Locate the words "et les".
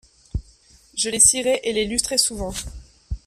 1.63-1.85